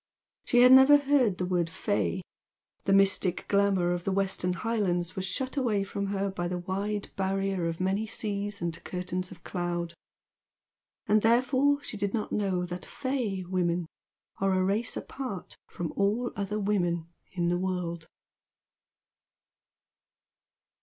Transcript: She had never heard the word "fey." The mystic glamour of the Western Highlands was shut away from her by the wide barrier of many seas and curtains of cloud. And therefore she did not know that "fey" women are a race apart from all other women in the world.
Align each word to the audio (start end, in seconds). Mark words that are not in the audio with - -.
She 0.45 0.61
had 0.63 0.71
never 0.71 0.97
heard 0.97 1.37
the 1.37 1.45
word 1.45 1.69
"fey." 1.69 2.23
The 2.85 2.91
mystic 2.91 3.45
glamour 3.47 3.91
of 3.91 4.03
the 4.03 4.11
Western 4.11 4.53
Highlands 4.53 5.15
was 5.15 5.25
shut 5.25 5.55
away 5.57 5.83
from 5.83 6.07
her 6.07 6.31
by 6.31 6.47
the 6.47 6.57
wide 6.57 7.11
barrier 7.15 7.67
of 7.67 7.79
many 7.79 8.07
seas 8.07 8.61
and 8.63 8.83
curtains 8.83 9.29
of 9.29 9.43
cloud. 9.43 9.93
And 11.05 11.21
therefore 11.21 11.83
she 11.83 11.97
did 11.97 12.15
not 12.15 12.31
know 12.31 12.65
that 12.65 12.83
"fey" 12.83 13.43
women 13.43 13.85
are 14.39 14.53
a 14.55 14.63
race 14.63 14.97
apart 14.97 15.55
from 15.67 15.91
all 15.91 16.31
other 16.35 16.59
women 16.59 17.05
in 17.33 17.49
the 17.49 17.57
world. 17.59 18.07